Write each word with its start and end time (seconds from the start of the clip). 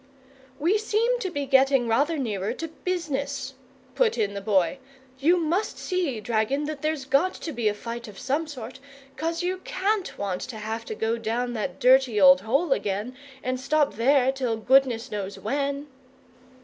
"We 0.57 0.79
seem 0.79 1.19
to 1.19 1.29
be 1.29 1.45
getting 1.45 1.87
rather 1.87 2.17
nearer 2.17 2.53
to 2.53 2.69
BUSINESS," 2.69 3.53
put 3.93 4.17
in 4.17 4.33
the 4.33 4.41
Boy. 4.41 4.79
"You 5.19 5.37
must 5.37 5.77
see, 5.77 6.19
dragon, 6.19 6.63
that 6.63 6.81
there's 6.81 7.05
got 7.05 7.35
to 7.35 7.51
be 7.51 7.67
a 7.67 7.75
fight 7.75 8.07
of 8.07 8.17
some 8.17 8.47
sort, 8.47 8.79
'cos 9.15 9.43
you 9.43 9.59
can't 9.59 10.17
want 10.17 10.41
to 10.41 10.57
have 10.57 10.85
to 10.85 10.95
go 10.95 11.19
down 11.19 11.53
that 11.53 11.79
dirty 11.79 12.19
old 12.19 12.41
hole 12.41 12.73
again 12.73 13.15
and 13.43 13.59
stop 13.59 13.93
there 13.93 14.31
till 14.31 14.57
goodness 14.57 15.11
knows 15.11 15.37
when." 15.37 15.85